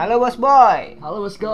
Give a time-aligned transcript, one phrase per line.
[0.00, 0.96] Halo bos boy.
[1.04, 1.44] Halo bosku,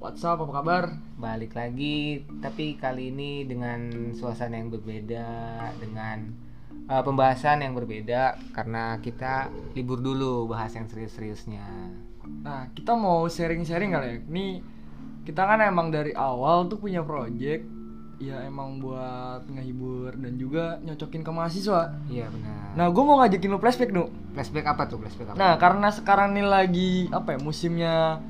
[0.00, 0.84] what's up, apa kabar?
[1.20, 5.28] Balik lagi, tapi kali ini dengan suasana yang berbeda,
[5.76, 6.32] dengan
[6.88, 11.92] uh, pembahasan yang berbeda karena kita libur dulu bahas yang serius-seriusnya.
[12.48, 14.16] Nah, kita mau sharing-sharing kali ya.
[14.24, 14.46] Ini
[15.28, 17.68] kita kan emang dari awal tuh punya project
[18.20, 21.96] ya emang buat ngehibur dan juga nyocokin ke mahasiswa.
[22.06, 22.76] Iya benar.
[22.76, 24.12] Nah, gue mau ngajakin lu flashback, Nu.
[24.30, 25.00] flashback apa tuh?
[25.00, 25.36] Flashback apa?
[25.36, 28.20] Nah, karena sekarang nih lagi apa ya, musimnya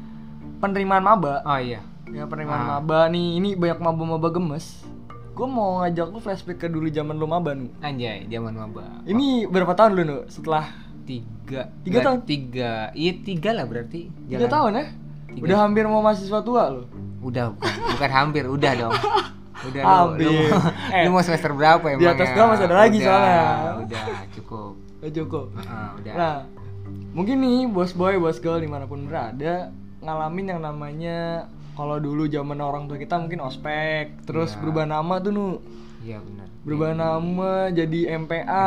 [0.59, 1.42] penerimaan maba.
[1.42, 1.83] oh iya.
[2.06, 2.69] Ya, penerimaan Ah.
[2.78, 4.87] maba nih, ini banyak maba-maba gemes.
[5.30, 7.70] Gue mau ngajak lu flashback ke dulu zaman lu maba, Nu.
[7.80, 9.02] Anjay, zaman maba.
[9.02, 10.19] Ini berapa tahun lu, Nu?
[10.27, 10.70] Setelah
[11.02, 11.66] tiga.
[11.83, 12.19] Tiga tahun?
[12.22, 12.95] Tiga.
[12.95, 14.06] Iya tiga lah berarti.
[14.25, 14.50] tiga Jalan.
[14.52, 14.84] tahun ya?
[15.30, 15.45] Tiga.
[15.45, 16.83] Udah hampir mau mahasiswa tua lu.
[17.20, 18.95] Udah bukan, bukan hampir, udah dong.
[19.62, 20.24] Udah lu, Hampir.
[20.24, 22.00] lu, mau- Eh, lu mau semester berapa emang?
[22.00, 23.42] di atas gua masih ada lagi soalnya.
[23.78, 24.73] Udah, cukup.
[24.98, 25.46] Eh, cukup.
[25.60, 26.14] Ah, udah.
[26.14, 26.34] Nah,
[27.10, 29.69] mungkin nih bos boy, bos girl di mana pun berada
[30.00, 34.58] ngalamin yang namanya kalau dulu zaman orang tua kita mungkin ospek, terus Iya.
[34.58, 35.47] berubah nama tuh nu,
[36.00, 36.48] Iya benar.
[36.62, 38.64] berubah nama jadi MPA, MPA.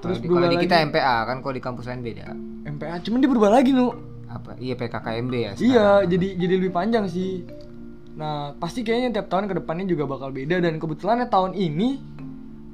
[0.00, 2.26] terus di, berubah kalau di lagi kita MPA kan kalau di kampus lain beda.
[2.66, 3.88] MPA, cuman dia berubah lagi nu.
[4.26, 4.52] Apa?
[4.56, 5.52] Iya PKKMB ya.
[5.54, 7.44] Iya, jadi jadi lebih panjang sih.
[8.16, 12.00] Nah, pasti kayaknya tiap tahun ke depannya juga bakal beda dan kebetulannya tahun ini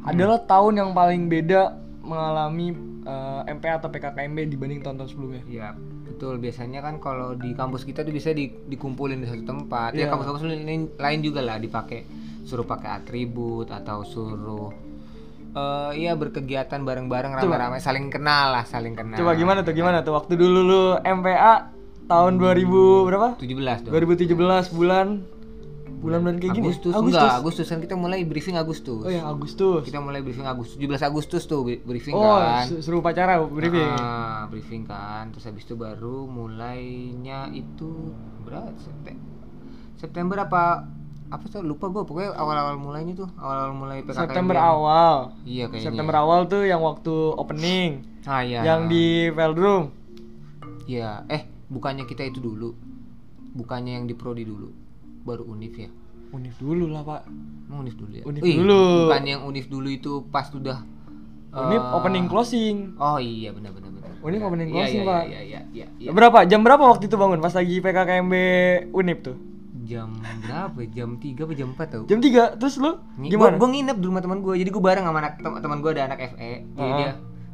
[0.02, 2.70] adalah tahun yang paling beda mengalami
[3.02, 5.42] eh, MPA atau PKKMB dibanding tahun-tahun sebelumnya.
[5.44, 6.38] Iya, betul.
[6.38, 9.90] Biasanya kan kalau di kampus kita tuh bisa di- dikumpulin di satu tempat.
[9.92, 10.08] Ya Iya.
[10.08, 12.06] kampus-kampus lain, lain juga lah dipakai
[12.42, 14.70] suruh pakai atribut atau suruh
[15.52, 19.20] eh iya berkegiatan bareng-bareng rame-rame saling kenal lah, saling kenal.
[19.20, 21.68] Coba gimana tuh gimana tuh waktu dulu lu MPA
[22.04, 22.66] tahun 2000
[23.04, 23.28] berapa?
[23.36, 23.92] 17 dong.
[23.92, 24.34] 2017
[24.72, 25.06] bulan
[25.98, 26.66] bulan bulan kayak gini.
[26.66, 29.00] Agustus, enggak, Agustus kan kita mulai briefing Agustus.
[29.00, 29.82] Oh ya Agustus.
[29.82, 32.66] Kita mulai briefing Agustus, 17 Agustus tuh bri- briefing Oh, kan.
[32.66, 33.86] su- suruh upacara briefing.
[33.92, 35.30] Ah, briefing kan.
[35.30, 38.10] Terus habis itu baru mulainya itu
[38.42, 38.74] berapa?
[38.76, 39.14] Septe-
[39.94, 40.90] September apa
[41.28, 45.16] apa tuh lupa gua pokoknya awal-awal mulainya tuh awal-awal mulai PKKMB September awal.
[45.46, 48.04] iya kayaknya September awal tuh yang waktu opening.
[48.24, 49.84] ah iya Yang di Veldroom.
[50.84, 52.76] iya eh bukannya kita itu dulu
[53.50, 54.68] bukannya yang di prodi dulu
[55.22, 55.88] baru unif ya
[56.32, 57.28] Unif dulu lah, Pak.
[57.68, 59.04] Emang unif dulu ya Unif Wih, dulu.
[59.04, 60.80] bukan yang unif dulu itu pas sudah
[61.50, 62.96] Unif eh, opening closing.
[62.96, 64.48] oh iya benar benar benar Unif Benar.
[64.48, 65.22] opening Iya, closing, iya, Pak.
[65.22, 66.38] iya iya iya iya Berapa?
[66.44, 68.34] Jam berapa waktu itu bangun pas lagi PKKMB
[68.92, 69.36] Unif tuh?
[69.82, 70.88] jam berapa ya?
[70.94, 72.56] jam 3 apa jam 4 tau Jam 3.
[72.56, 73.58] Terus lu gimana?
[73.58, 74.54] Gua nginep di rumah teman gua.
[74.54, 76.52] Jadi gua bareng sama anak tem- teman gua ada anak FE.
[76.70, 76.96] Jadi Ah.
[76.96, 77.10] dia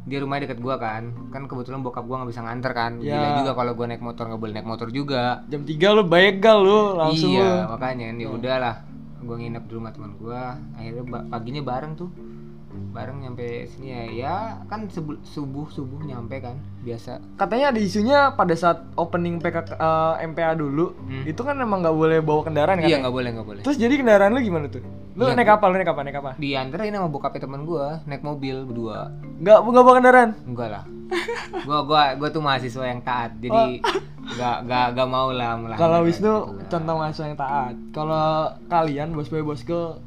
[0.08, 1.12] dia rumahnya deket gua kan.
[1.28, 2.92] Kan kebetulan bokap gua nggak bisa nganter kan.
[3.04, 3.20] Ya.
[3.20, 5.44] Gila juga kalau gua naik motor nggak boleh naik motor juga.
[5.46, 7.76] Jam 3 lu begal lu langsung iya, lu.
[7.76, 8.76] makanya ya udahlah.
[9.20, 10.56] Gua nginep di rumah teman gua.
[10.74, 12.10] Akhirnya paginya bareng tuh.
[12.89, 14.03] Bareng nyampe sini ya.
[14.09, 14.37] Ya
[14.67, 14.87] kan
[15.25, 16.56] subuh subuh nyampe kan.
[16.81, 17.19] Biasa.
[17.34, 21.25] Katanya ada isunya pada saat opening PK eh, MPA dulu, Hmm.
[21.25, 22.87] itu kan emang nggak boleh bawa kendaraan kan?
[22.87, 23.62] Iya nggak boleh nggak boleh.
[23.62, 24.84] Terus jadi kendaraan lu gimana tuh?
[25.12, 25.34] Lu Iya.
[25.34, 25.65] naik apa?
[25.65, 26.01] Lu naik apa?
[26.03, 26.31] Naik apa?
[26.37, 29.11] Dianterin sama bokapnya teman gua naik mobil berdua.
[29.39, 30.31] Nggak nggak bawa kendaraan?
[30.45, 30.85] Enggak lah.
[31.65, 33.33] gua gua gua tuh mahasiswa yang taat.
[33.39, 33.81] Jadi
[34.29, 35.81] enggak enggak enggak mau lah melanggar Oh.
[35.81, 36.69] Kalau gitu Wisnu lah.
[36.69, 37.75] contoh mahasiswa yang taat.
[37.91, 38.27] Kalau
[38.67, 40.05] kalian bos boy bos girl,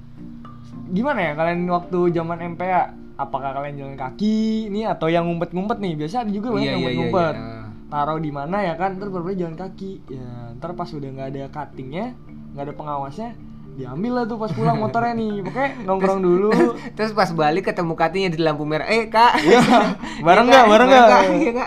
[0.92, 2.84] gimana ya kalian waktu zaman MPA?
[3.16, 5.94] Apakah kalian jalan kaki nih atau yang ngumpet-ngumpet nih?
[5.96, 7.36] Biasa ada juga banyak Iya, yang iya, iya, ngumpet-ngumpet.
[7.38, 7.60] iya.
[7.88, 8.90] Taruh di mana ya kan?
[8.96, 9.92] Ntar baru jalan kaki.
[10.10, 12.06] Ya, ntar pas udah nggak ada cuttingnya,
[12.52, 13.30] nggak ada pengawasnya,
[13.72, 15.34] diambil lah tuh pas pulang motornya nih.
[15.44, 16.50] Pokoknya nongkrong dulu.
[16.98, 18.88] Terus pas balik ketemu katinya di lampu merah.
[18.88, 19.38] Eh, Kak.
[19.38, 19.62] Iya,
[20.26, 20.66] bareng nggak?
[20.66, 21.10] Bareng nggak?
[21.36, 21.66] Iya.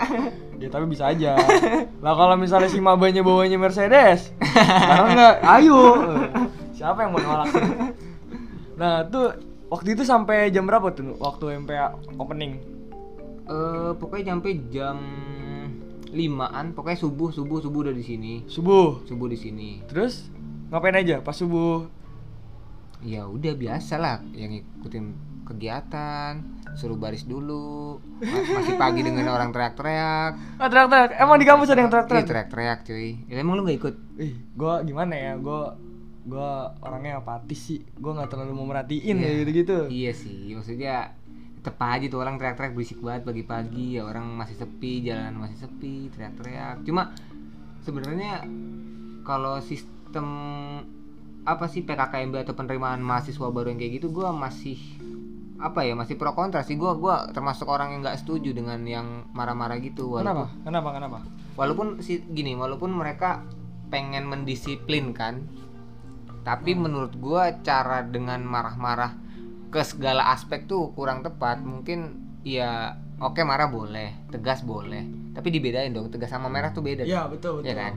[0.55, 1.35] Ya tapi bisa aja.
[1.99, 4.33] Lah kalau misalnya si mabanya bawanya Mercedes,
[4.65, 5.35] bareng nggak?
[5.45, 5.79] Ayo.
[6.73, 7.47] Siapa yang mau nolak?
[8.75, 9.35] Nah tuh
[9.67, 12.59] waktu itu sampai jam berapa tuh waktu MPA opening?
[13.45, 14.97] Eh, pokoknya nyampe jam
[16.07, 19.03] limaan pokoknya subuh subuh subuh udah di sini Subuh.
[19.03, 20.31] subuh di sini Terus
[20.67, 21.85] ngapain aja pas subuh?
[22.99, 25.05] ya udah biasa lah yang ngikutin
[25.45, 26.41] kegiatan
[26.73, 31.11] suruh baris dulu Ma- masih pagi dengan orang teriak-teriak Ah teriak-teriak.
[31.15, 32.25] Emang di kampus ada yang Iya teriak-teriak?
[32.25, 35.37] teriak-teriak cuy ya, emang lu nggak ikut Ih, gua gimana ya?
[35.37, 35.77] Gua
[36.25, 37.79] gua orangnya apatis sih.
[37.95, 39.25] Gua nggak terlalu mau merhatiin Iya.
[39.25, 39.77] ya gitu-gitu.
[39.87, 41.13] Iya sih, maksudnya
[41.55, 46.09] tetep aja tuh orang teriak-teriak berisik banget pagi-pagi ya orang masih sepi, jalanan masih sepi,
[46.09, 46.81] teriak-teriak.
[46.81, 47.13] Cuma
[47.81, 48.45] sebenarnya
[49.21, 50.27] kalau sistem
[51.41, 54.77] apa sih PKKMB atau penerimaan mahasiswa baru yang kayak gitu gua masih
[55.55, 59.29] apa ya masih pro kontra sih gua gua termasuk orang yang nggak setuju dengan yang
[59.31, 60.49] marah-marah gitu Kenapa?
[60.51, 60.89] walaupun Kenapa?
[60.91, 61.17] Kenapa?
[61.55, 63.45] walaupun si gini walaupun mereka
[63.87, 65.45] pengen mendisiplinkan
[66.45, 69.17] tapi menurut gua cara dengan marah-marah
[69.67, 75.01] ke segala aspek tuh kurang tepat mungkin Iya, oke marah boleh, tegas boleh.
[75.33, 77.01] Tapi dibedain dong, tegas sama merah tuh beda.
[77.01, 77.65] Iya, betul, betul.
[77.65, 77.93] Iya kan?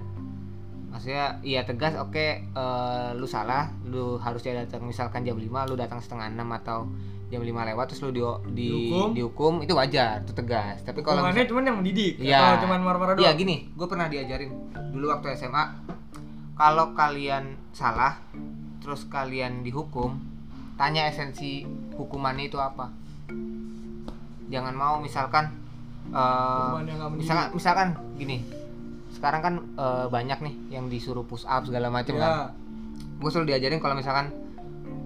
[0.88, 2.16] Maksudnya iya tegas oke
[2.48, 6.88] eh, lu salah, lu harusnya datang misalkan jam 5, lu datang setengah 6 atau
[7.28, 9.08] jam 5 lewat terus lu di, di Dihukum.
[9.12, 10.80] dihukum itu wajar, itu tegas.
[10.80, 12.40] Tapi kalau Hukumannya misal- cuman yang mendidik Iya.
[12.40, 13.36] atau cuman marah-marah Iya doang?
[13.36, 14.48] gini, gue pernah diajarin
[14.90, 15.64] dulu waktu SMA.
[16.58, 18.18] Kalau kalian salah,
[18.82, 20.18] terus kalian dihukum,
[20.74, 21.62] tanya esensi
[21.94, 22.90] hukumannya itu apa.
[24.50, 25.54] Jangan mau misalkan,
[26.10, 27.14] mendidik.
[27.14, 27.88] misalkan, misalkan
[28.18, 28.42] gini.
[29.14, 32.22] Sekarang kan eh, banyak nih yang disuruh push up segala macam Iya.
[32.22, 32.32] kan.
[33.18, 34.34] Gue selalu diajarin kalau misalkan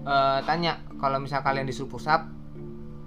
[0.03, 2.25] eh, tanya kalau misal kalian disuruh push up,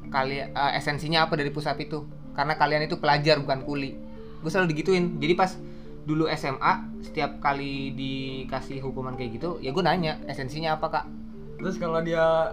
[0.06, 2.06] kalian esensinya apa dari push up itu?
[2.30, 3.96] Karena kalian itu pelajar bukan kuli.
[4.38, 5.18] Gue selalu digituin.
[5.18, 5.50] Jadi pas
[6.06, 11.04] dulu SMA, setiap kali dikasih hukuman kayak gitu, ya gue nanya esensinya apa kak?
[11.62, 12.52] Terus kalau dia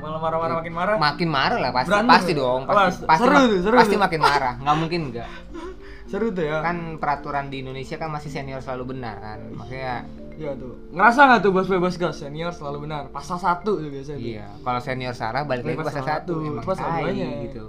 [0.00, 2.40] malah marah-marah makin marah, Makin marah lah pasti, Berantem pasti ya?
[2.40, 4.00] dong, pasti, pasti, seru ma- seru pasti tuh.
[4.00, 4.54] makin marah.
[4.60, 5.28] Nggak mungkin enggak.
[6.10, 6.56] seru tuh ya.
[6.64, 10.04] Kan peraturan di Indonesia kan masih senior selalu benar kan, makanya
[10.40, 10.72] Iya tuh.
[10.96, 13.12] Ngerasa nggak tuh bos bebas gas senior selalu benar.
[13.12, 14.16] Pasal satu tuh biasanya.
[14.16, 17.12] Iya, kalau senior Sarah balik lagi Balik pasal pasal satu, satu, emang pasal tai
[17.44, 17.64] gitu.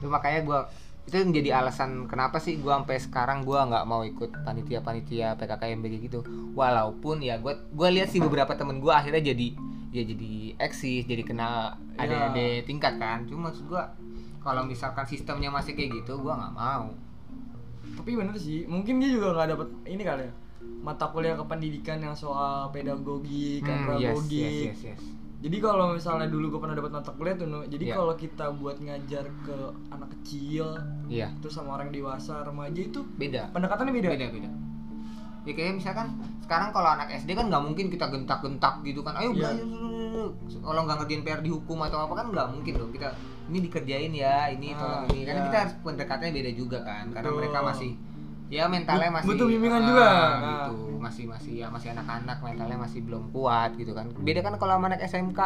[0.00, 0.60] Itu makanya gua
[1.02, 5.84] itu yang jadi alasan kenapa sih gua sampai sekarang gua nggak mau ikut panitia-panitia PKKMB
[5.98, 6.20] gitu.
[6.54, 9.54] Walaupun ya gua gua lihat sih beberapa temen gua akhirnya jadi
[9.92, 12.06] ya jadi eksis, jadi kenal Iya.
[12.06, 13.26] ada ada tingkat kan.
[13.28, 13.92] Cuma maksud gua
[14.40, 16.86] kalau misalkan sistemnya masih kayak gitu gua nggak mau.
[17.92, 20.32] Tapi bener sih, mungkin dia juga nggak dapet ini kali ya
[20.82, 25.02] mata kuliah kependidikan yang soal pedagogi, Hmm, yes, yes, yes, yes.
[25.42, 27.94] Jadi kalau misalnya dulu gue pernah dapat mata kuliah tuh, Nu, jadi Iya.
[27.98, 29.56] kalau kita buat ngajar ke
[29.90, 33.50] anak kecil, Iya, terus sama orang dewasa, remaja itu beda.
[33.50, 34.08] pendekatannya beda.
[34.08, 34.50] beda beda
[35.42, 36.06] ya kayak misalkan
[36.38, 39.50] sekarang kalau anak SD kan nggak mungkin kita gentak-gentak gitu kan ayo Iya.
[39.50, 39.66] belajar
[40.62, 43.10] kalau nggak ngerjain PR dihukum atau apa kan nggak mungkin dong kita
[43.50, 45.46] ini dikerjain ya ini Ah, tolong ini karena iya.
[45.50, 47.38] kita harus pendekatannya beda juga kan karena Betul.
[47.42, 47.90] mereka masih
[48.52, 50.08] ya mentalnya masih butuh bimbingan ah, juga.
[50.44, 54.76] gitu masih masih ya masih anak-anak mentalnya masih belum kuat gitu kan beda kan kalau
[54.76, 55.40] sama anak SMK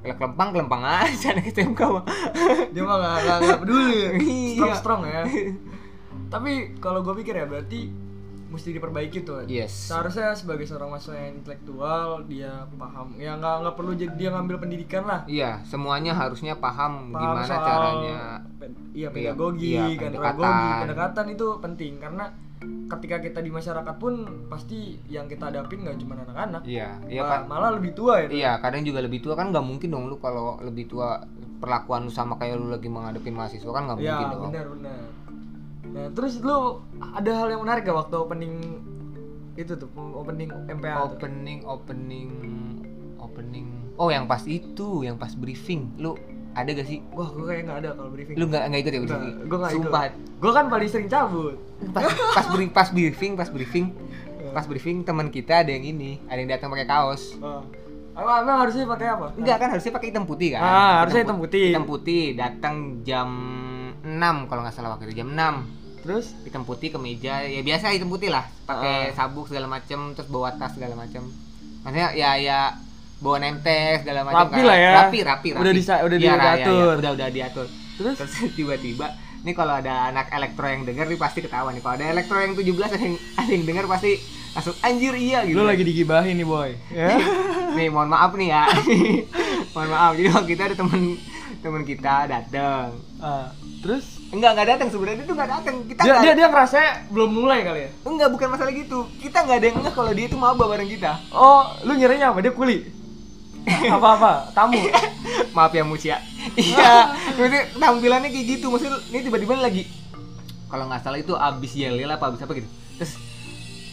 [0.00, 2.04] ya kelempang kelempang aja anak SMK mah
[2.70, 4.52] Dia mah nggak nggak- nggak peduli, Iya.
[4.52, 5.22] strong strong ya.
[6.28, 7.90] Tapi kalau gue pikir ya berarti
[8.50, 9.46] mesti diperbaiki tuh.
[9.46, 14.28] yes Seharusnya sebagai seorang mahasiswa yang intelektual dia paham, ya nggak nggak perlu jadi dia
[14.30, 15.20] ngambil pendidikan lah.
[15.24, 18.16] iya semuanya harusnya paham, Paham gimana soal caranya
[18.90, 20.34] iya Iya, pedagogi, iya, kan pendekatan.
[20.34, 22.24] andragogi, pendekatan itu penting karena
[22.90, 24.14] ketika kita di masyarakat pun
[24.46, 28.28] pasti yang kita hadapin nggak cuma anak-anak, iya iya kan malah lebih tua ya.
[28.28, 31.22] Iya, kadang juga lebih tua kan nggak mungkin dong lu kalau lebih tua
[31.56, 34.42] perlakuan lu sama kayak lu lagi menghadapi mahasiswa kan nggak Iya mungkin dong.
[34.50, 35.00] benar benar.
[35.90, 38.54] Nah terus lu ada hal yang menarik gak waktu opening
[39.58, 41.18] itu tuh opening MPA tuh?
[41.18, 42.30] Opening, opening,
[43.18, 43.66] opening.
[44.00, 46.16] Oh, yang pas itu, yang pas briefing, lu
[46.54, 47.04] ada gak sih?
[47.12, 48.34] Wah gue kayak nggak ada kalau briefing.
[48.38, 49.22] Lu nggak nggak ikut ya briefing?
[49.44, 49.70] gue ikut.
[49.76, 50.02] Sumpah,
[50.40, 51.56] Gue kan paling sering cabut.
[51.92, 52.02] pas,
[52.32, 53.86] pas, bri- pas briefing, pas briefing,
[54.54, 57.36] pas briefing teman kita ada yang ini, ada yang datang pakai kaos.
[57.38, 57.60] Oh.
[58.10, 59.26] Emang harusnya pakai apa?
[59.36, 60.60] Enggak kan harusnya pakai hitam putih kan?
[60.60, 61.66] Ah, harusnya hitam putih.
[61.72, 63.28] Hitam putih datang jam
[64.00, 66.32] 6 kalau nggak salah waktu itu jam 6 Terus?
[66.42, 69.14] hitam putih kemeja ya biasa hitam putih lah pakai Ah.
[69.14, 71.22] sabuk segala macem terus bawa tas segala macem
[71.80, 72.60] maksudnya ya ya
[73.18, 74.92] bawa nempel segala macam Rapi lah ya.
[74.98, 76.72] rapi rapi rapi Udah disa- udah ya, diatur.
[76.72, 78.16] ya, udah udah diatur Terus?
[78.16, 79.06] terus tiba-tiba
[79.40, 82.52] nih kalau ada anak elektro yang denger nih pasti ketawa nih kalau ada elektro yang
[82.52, 84.12] 17 ada yang ada yang denger pasti
[84.50, 86.70] langsung anjir iya gitu Lu lagi digibahin nih boy.
[86.90, 87.16] Ya?
[87.76, 88.68] nih mohon maaf nih ya
[89.72, 91.16] mohon maaf jadi waktu kita ada temen
[91.60, 93.48] temen kita datang Ah,
[93.80, 94.19] terus?
[94.30, 97.30] Enggak enggak datang sebenarnya dia tuh enggak datang kita Dia nggak- dia dia ngerasa belum
[97.32, 97.90] mulai kali ya?
[98.04, 98.98] Enggak, bukan masalah gitu.
[99.18, 101.12] Kita nggak ada yang ngeh kalau dia itu maba bareng kita.
[101.30, 102.38] Oh, lu ngiranya apa?
[102.38, 102.86] Dia kuli?
[103.66, 104.50] Apa-apa?
[104.52, 104.78] Tamu?
[105.56, 106.16] Maaf ya Mucia.
[106.54, 108.66] Iya, maksudnya tampilannya kayak gitu.
[108.68, 109.84] Maksudnya ini tiba-tiba lagi
[110.66, 112.70] kalau nggak salah itu abis yel yel apa abis apa gitu.
[112.96, 113.18] Terus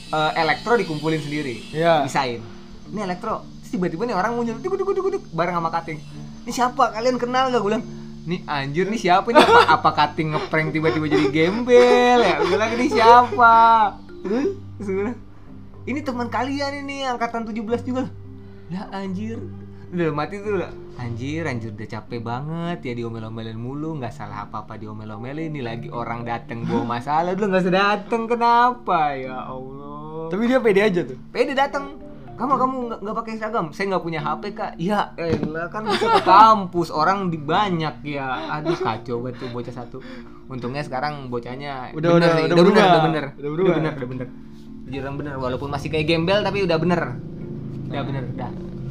[0.09, 1.65] eh, elektro dikumpulin sendiri.
[1.73, 2.05] Iya.
[2.05, 2.39] Bisain.
[2.87, 3.41] Ini elektro.
[3.59, 5.99] Terus tiba-tiba nih orang muncul duk duk duk bareng sama kating.
[6.45, 6.93] Ini siapa?
[6.93, 7.59] Kalian kenal gak?
[7.59, 7.83] Gue bilang,
[8.27, 12.43] Nih anjir nih siapa ini apa apa kating ngeprank tiba-tiba jadi gembel ya?
[12.43, 13.55] Gue bilang ini siapa?
[14.19, 14.51] Terus
[15.87, 18.11] ini teman kalian ini angkatan 17 juga.
[18.67, 19.39] Lah anjir.
[19.95, 20.75] Udah mati tuh lah.
[20.99, 25.55] Anjir, anjir udah capek banget ya diomel-omelin mulu, nggak salah apa-apa diomel-omelin.
[25.55, 30.27] Ini lagi orang dateng bawa masalah, dulu nggak usah dateng kenapa ya Allah.
[30.27, 31.15] Tapi dia pede aja tuh.
[31.31, 32.06] Pede datang.
[32.37, 33.65] Kamu kamu nggak nggak pakai seragam?
[33.71, 34.71] Saya nggak punya HP kak.
[34.77, 38.27] Ya, elah kan bisa ke kampus orang di banyak ya.
[38.53, 39.97] Aduh kacau banget tuh bocah satu.
[40.45, 42.85] Untungnya sekarang bocahnya Udah- bener udah- sih, udah bener, berubah.
[42.87, 43.65] udah bener, Udah berubah.
[43.65, 44.27] udah bener, udah bener.
[44.87, 47.01] Jujuran bener, walaupun masih kayak gembel tapi udah bener.
[47.87, 48.49] Udah bener, udah.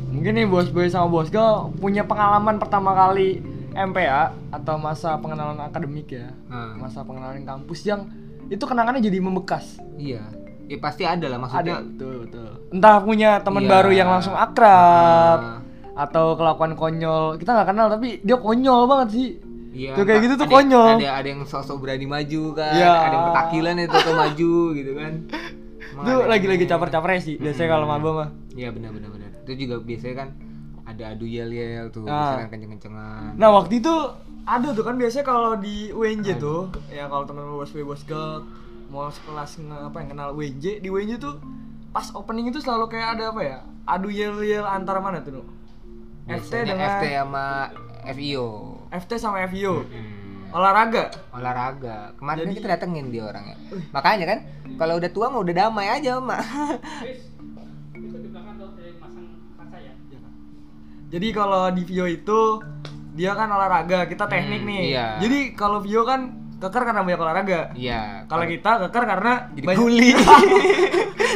[0.09, 3.41] Mungkin nih bos boy sama bos gue punya pengalaman pertama kali
[3.73, 6.81] MPA atau masa pengenalan akademik ya Hmm.
[6.81, 8.09] masa pengenalan kampus yang
[8.47, 10.25] itu kenangannya jadi membekas Iya.
[10.67, 11.79] Ya pasti ada lah maksudnya.
[11.79, 13.71] ada betul betul entah punya teman Iya.
[13.71, 15.63] baru yang langsung akrab
[15.95, 19.31] atau kelakuan konyol kita nggak kenal tapi dia konyol banget sih
[19.73, 19.93] Iya.
[19.93, 20.89] Tuh kayak gitu tuh ada- konyol.
[20.97, 22.93] Ada ada yang sosok berani maju kan, Iya.
[22.97, 25.13] ada yang petakilan itu tuh maju gitu kan.
[25.87, 29.29] Emang itu lagi-lagi caper-caper sih biasanya kalau maba mah Iya benar benar benar.
[29.39, 30.29] Itu juga biasanya kan
[30.83, 32.41] ada adu yel yel tuh, Ah.
[32.41, 33.37] misalkan kenceng-kencengan.
[33.37, 33.95] Nah waktu itu
[34.43, 38.49] ada tuh kan biasanya kalau di UNJ tuh ya kalau teman bos bos girl
[38.87, 41.37] mau sekelas nge, apa yang kenal UNJ di UNJ tuh
[41.91, 45.47] pas opening itu selalu kayak ada apa ya adu yel yel antara mana tuh Nuk?
[46.27, 47.45] FT dengan FT sama
[48.09, 48.49] FIO.
[48.89, 50.51] FT sama FIO Hmm.
[50.51, 52.15] olahraga Olahraga.
[52.15, 53.57] Kemarin Jadi- kan kita datengin dia orangnya.
[53.91, 54.39] Makanya kan
[54.75, 56.43] kalau udah tua mah udah damai aja, Mak.
[61.07, 62.41] jadi kalau di VIO itu
[63.15, 65.07] dia kan olahraga kita teknik Hmm, nih iya.
[65.17, 68.25] jadi kalau VIO kan keker karena banyak olahraga Iya.
[68.25, 70.11] kalau kita keker karena jadi banyak- kuli.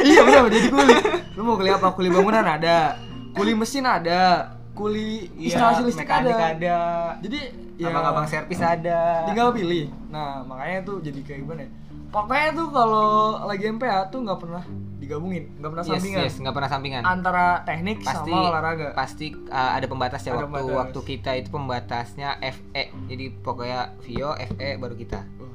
[0.03, 0.95] iya benar jadi kuli
[1.31, 2.97] lu mau kuliah apa kuli bangunan ada
[3.31, 6.47] kuli mesin ada kuli instalasi listrik Iya, mekanik ada.
[6.49, 6.79] ada.
[7.19, 7.39] jadi
[7.75, 9.25] ya Abang-abang servis ada.
[9.25, 11.69] tinggal pilih nah makanya tuh jadi kayak gimana ya
[12.11, 13.09] pokoknya tuh kalau
[13.41, 14.63] lagi MPA tuh nggak pernah
[14.97, 17.01] digabungin nggak pernah Yes, sampingan yes, nggak pernah sampingan.
[17.03, 20.77] antara teknik pasti sama olahraga pasti uh, ada pembatas ya Ada waktu pembatas.
[20.77, 25.51] waktu kita itu pembatasnya FE jadi pokoknya Vio FE baru kita Wah,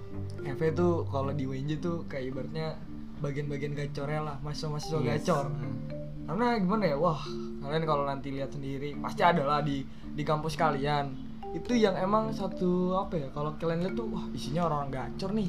[0.49, 2.75] FV tuh kalau di WNJ tuh kayak ibaratnya
[3.17, 5.23] bagian-bagian gacornya lah mahasiswa-mahasiswa Yes.
[5.23, 5.77] gacor Hmm.
[6.27, 7.21] karena gimana ya wah
[7.61, 11.15] kalian kalau nanti lihat sendiri pasti ada lah di di kampus kalian
[11.53, 15.49] itu yang emang satu apa ya kalau kalian lihat tuh wah isinya orang-orang gacor nih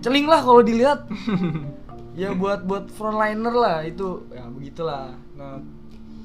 [0.00, 1.04] celing lah kalau dilihat
[2.20, 5.60] ya buat buat frontliner lah itu ya begitulah nah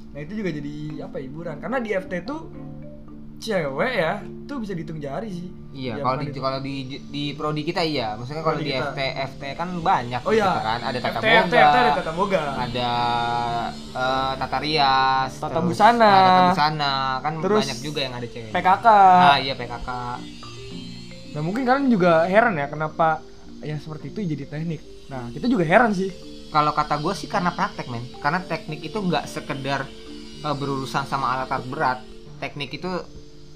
[0.10, 2.48] nah itu juga jadi apa ya, hiburan karena di FT tuh
[3.38, 4.14] cewek ya
[4.46, 8.16] tuh bisa dihitung jari sih Iya, Zaman kalau di kalau di di prodi kita iya.
[8.16, 8.96] Maksudnya kalau di kita.
[8.96, 10.80] FT FT kan banyak oh gitu ya kan.
[10.80, 12.92] Ada tata FT, boga, FT, FT ada tata boga ada
[13.92, 16.00] eh, tata rias, Tata terus- busana.
[16.00, 18.52] nah, tata busana kan Terus banyak juga yang ada cewek.
[18.56, 18.88] PKK
[19.20, 19.90] Nah, iya PKK.
[21.36, 23.20] Nah mungkin kalian juga heran ya kenapa
[23.66, 24.82] yang seperti itu jadi teknik.
[25.10, 26.14] Nah kita juga heran sih.
[26.54, 28.06] Kalau kata gue sih karena praktek men.
[28.22, 29.90] Karena teknik itu nggak sekedar
[30.46, 32.00] eh, berurusan sama alat-alat berat.
[32.38, 32.90] Teknik itu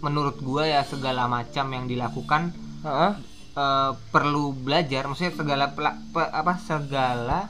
[0.02, 2.52] menurut gue ya segala macam yang dilakukan
[2.82, 3.12] Heeh.
[3.56, 5.06] eh, perlu belajar.
[5.06, 7.48] Maksudnya segala pela- pe- apa segala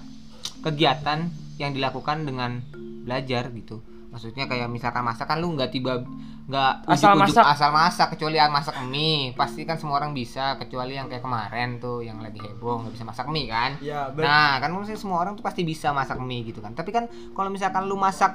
[0.59, 2.59] kegiatan yang dilakukan dengan
[3.07, 3.79] belajar gitu.
[4.09, 6.01] Maksudnya kayak misalkan masak kan lu nggak tiba
[6.45, 7.45] nggak Asal ujuk-ujuk masak.
[7.47, 11.77] asal masak kecuali yang masak mie pasti kan semua orang bisa kecuali yang kayak kemarin
[11.77, 15.33] tuh yang lagi heboh nggak bisa masak mie kan Ya Nah, kan maksudnya semua orang
[15.33, 16.73] tuh pasti bisa masak mie gitu kan.
[16.73, 18.33] Tapi kan kalau misalkan lu masak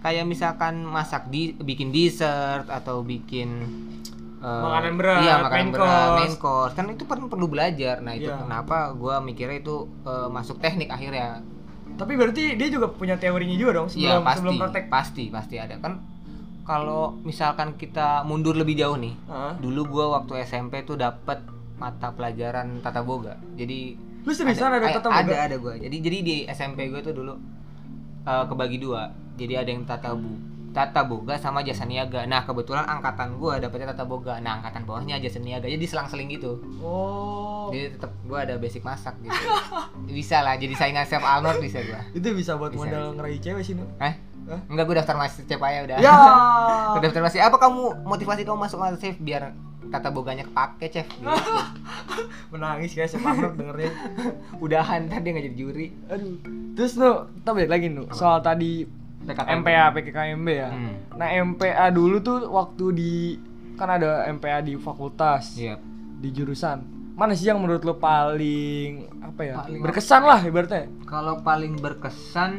[0.00, 3.68] kayak misalkan masak di bikin dessert atau bikin
[4.40, 6.16] eh, Makanan berat, iya, makanan main berat, course.
[6.16, 6.72] main course.
[6.72, 8.00] Kan itu perlu perlu belajar.
[8.00, 8.42] Nah, itu Iya.
[8.42, 11.44] kenapa gua mikirnya itu eh, masuk teknik akhirnya.
[11.94, 14.36] Tapi berarti dia juga punya teorinya juga dong Iya, sebelum pasti.
[14.38, 14.84] sebelum praktek.
[14.88, 15.74] Pasti, pasti ada.
[15.78, 16.02] Kan
[16.62, 19.14] kalau misalkan kita mundur lebih jauh nih.
[19.26, 19.52] Heeh.
[19.58, 21.42] Dulu gua waktu SMP tuh dapat
[21.74, 23.34] mata pelajaran tata boga.
[23.52, 25.34] Jadi Lu seriusan ada, eh, tata ada boga?
[25.42, 27.34] ada gue jadi jadi di SMP gue tuh dulu
[28.22, 30.30] eh, kebagi dua jadi ada yang tata bu
[30.72, 35.16] tata boga sama jasa niaga nah kebetulan angkatan gue dapetnya tata boga nah angkatan bawahnya
[35.18, 37.68] jasa niaga jadi selang-seling gitu Oh.
[37.68, 39.36] jadi tetap gue ada basic masak gitu
[40.10, 43.14] bisa lah jadi saingan chef Alnor bisa gue Itu bisa buat Bisa, modal bisa.
[43.14, 44.60] ngeraih cewek sih, eh Hah?
[44.66, 46.16] enggak gue daftar masih chef aja udah Ya.
[46.90, 49.52] Gua daftar masih apa kamu motivasi kamu masuk masuk chef biar
[49.88, 51.28] tata boganya kepake chef gitu.
[52.50, 53.92] Menangis guys, Chef Arnold dengernya.
[54.56, 56.36] udahan tadi nggak jadi juri Aduh.
[56.72, 58.08] Terus Nu, kita balik lagi Nu.
[58.10, 58.88] Soal tadi
[59.24, 59.58] PKKMB.
[59.60, 60.68] MPA, PKKMB ya.
[60.68, 60.94] Hmm.
[61.14, 63.12] Nah, MPA dulu tuh waktu di
[63.72, 65.78] kan ada MPA di fakultas, iya
[66.18, 66.82] di jurusan.
[67.12, 69.54] Mana sih yang menurut lo paling apa ya?
[69.58, 70.86] Paling berkesan lah ibaratnya.
[71.02, 72.50] Kalau paling berkesan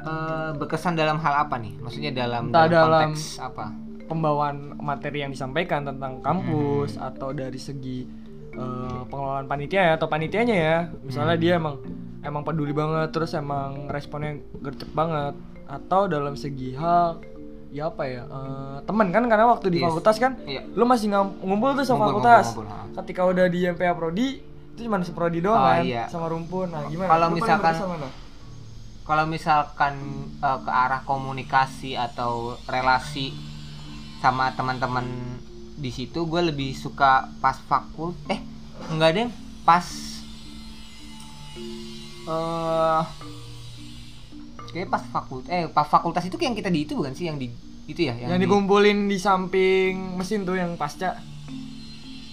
[0.00, 1.74] eh, berkesan dalam hal apa nih?
[1.76, 3.66] Maksudnya dalam, Entah dalam dalam- konteks apa?
[4.04, 7.08] Pembawaan materi yang disampaikan tentang kampus Hmm.
[7.08, 8.08] atau dari segi
[8.50, 10.76] eh, pengelolaan panitia ya atau panitianya ya.
[11.00, 11.42] Misalnya Hmm.
[11.42, 11.76] dia emang
[12.20, 15.34] emang peduli banget terus emang responnya gercep banget
[15.64, 17.20] atau dalam segi hal
[17.68, 19.86] ya apa ya eh, temen kan karena waktu di Yes.
[19.86, 20.64] fakultas kan Iya.
[20.72, 22.96] lu masih ngumpul tuh sama Ngumpul, fakultas ngumpul, ngumpul, ha.
[23.00, 24.28] ketika udah di MPA Prodi
[24.72, 26.08] itu cuma seprodi doang Oh, kan iya.
[26.08, 27.76] sama rumpun nah gimana Kalau misalkan-?
[29.04, 29.94] Kalau misalkan
[30.38, 33.32] eh, ke arah komunikasi atau relasi
[34.18, 35.06] sama teman-teman
[35.74, 38.10] di situ, gue lebih suka pas fakul.
[38.26, 38.42] Eh,
[38.90, 39.28] enggak deh,
[39.62, 39.86] pas
[42.28, 43.02] eh
[44.68, 47.48] kayak pas fakultas eh pas fakultas itu yang kita di itu bukan sih yang di
[47.84, 51.16] itu ya Yang, di- dikumpulin di samping mesin tuh yang pasca.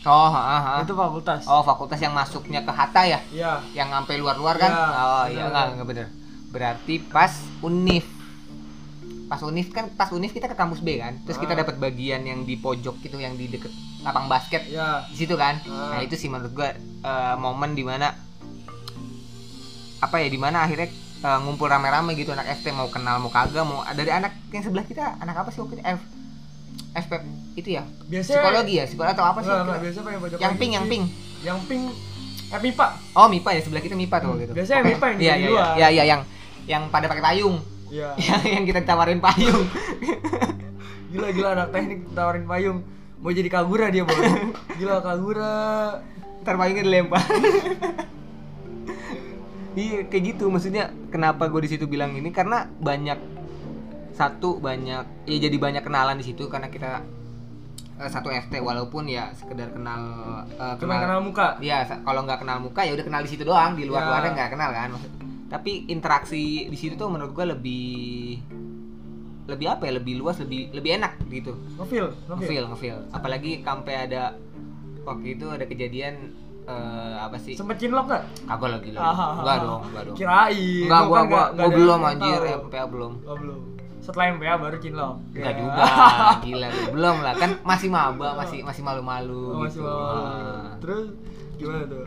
[0.06, 0.74] oh ha, ha.
[0.84, 1.48] Itu fakultas.
[1.48, 3.64] oh fakultas yang masuknya ke Hatta ya Iya.
[3.74, 6.08] yang sampai luar-luar kan Ya, oh iya enggak enggak bener
[6.52, 8.04] berarti pas unif
[9.26, 11.58] pas unif kan pas unif kita ke kampus B kan terus kita Ah.
[11.58, 13.72] dapat bagian yang di pojok itu yang di deket
[14.04, 15.08] lapang basket Iya.
[15.08, 15.96] di situ kan Ah.
[15.96, 16.70] nah itu sih menurut gua
[17.02, 18.12] eh, momen di mana
[19.98, 23.62] apa ya di mana akhirnya eh, ngumpul rame-rame gitu anak FT mau kenal mau kagak
[23.62, 26.02] mau dari anak yang sebelah kita anak apa sih waktu itu F
[26.96, 27.12] FP
[27.56, 30.72] itu ya Biasanya psikologi ya psikologi atau apa sih enggak, biasanya pengen pojok yang pink
[30.74, 31.04] yang pink
[31.42, 31.84] Yang pink
[32.46, 32.88] eh MIPA.
[33.14, 35.50] oh MIPA ya sebelah kita MIPA tuh gitu Biasanya Pokoknya- MIPA yang iya di iya
[35.50, 35.74] luar.
[35.76, 36.22] iya iya yang
[36.66, 38.10] yang pada pakai payung Iya.
[38.28, 39.66] yang yang kita tawarin payung
[41.12, 42.84] Gila gila anak teknik tawarin payung.
[43.18, 44.20] Mau jadi kagura dia, Bos.
[44.78, 45.56] Gila kagura.
[46.42, 47.24] ntar payungnya dilempar
[49.76, 53.20] iya kayak gitu maksudnya kenapa gue di situ bilang ini karena banyak
[54.12, 57.04] satu banyak ya jadi banyak kenalan di situ karena kita
[57.96, 60.02] eh, satu FT walaupun ya sekedar kenal
[60.50, 61.60] eh, Cuma kenal muka.
[61.60, 64.08] Iya, sa- kalau nggak kenal muka ya udah kenal di situ doang, di luar Ya.
[64.10, 64.88] luarnya nggak kenal kan.
[64.92, 65.12] Maksud,
[65.46, 68.40] tapi interaksi di situ tuh menurut gua lebih
[69.46, 69.94] lebih apa ya?
[69.96, 71.52] Lebih luas, lebih lebih enak gitu.
[71.76, 72.08] Ngefeel.
[72.32, 73.00] Ngefeel, ngefeel.
[73.12, 74.36] Apalagi sampai ada
[75.04, 76.32] waktu itu ada kejadian
[76.66, 77.54] eh, apa sih?
[77.54, 78.24] Sempet cinlok gak?
[78.44, 79.22] Kagak lagi Ah, lagi.
[79.36, 80.16] Enggak dong, enggak dong.
[80.16, 80.84] Kirain.
[80.84, 82.40] Enggak, Lu gua kan gua, gua belum anjir.
[82.60, 83.14] MPA belum.
[83.24, 83.60] Oh, belum.
[83.98, 85.14] Setelah MPA baru cinlok.
[85.32, 85.60] Enggak Ya.
[85.60, 85.84] juga,
[86.46, 86.82] gila lu.
[86.92, 89.88] Belum lah, kan masih maba, masih masih malu-malu Oh, masih gitu.
[89.88, 90.14] mau.
[90.20, 90.74] Ah.
[90.78, 91.06] Terus
[91.56, 92.02] gimana tuh?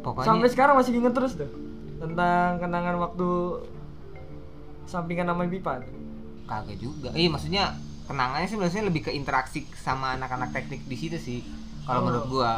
[0.00, 1.50] Pokoknya Sampai sekarang masih inget terus tuh
[1.96, 3.28] tentang kenangan waktu
[4.84, 5.78] sampingan nama Bipa.
[6.42, 7.70] kagak juga iya maksudnya
[8.04, 11.40] kenangannya sih biasanya lebih ke interaksi sama anak-anak teknik di situ sih
[11.82, 12.04] kalau Oh.
[12.04, 12.52] menurut gua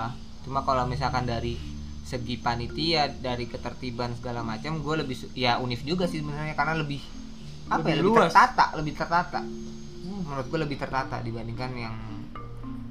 [0.44, 1.56] cuma kalau misalkan dari
[2.00, 7.00] segi panitia dari ketertiban segala macam gua lebih ya unif juga sih sebenarnya karena lebih
[7.66, 8.28] apa ya Lebih lebih luas.
[8.28, 9.40] tertata lebih tertata
[10.04, 11.94] menurut gua lebih tertata dibandingkan yang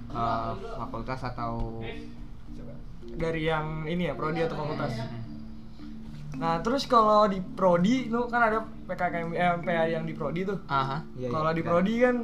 [0.10, 1.82] eh, fakultas atau
[3.06, 4.98] Dari yang ini ya, prodi atau fakultas.
[6.34, 10.58] Nah, terus kalau di prodi lu kan ada PKKM eh, MPA yang di prodi tuh.
[10.66, 11.30] aha iya, iya.
[11.30, 12.16] kalau di prodi kan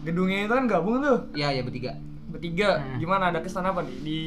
[0.00, 1.94] gedungnya itu kan gabung tuh ya ya bertiga
[2.28, 2.98] bertiga Hmm.
[2.98, 4.18] gimana ada kesan apa nih di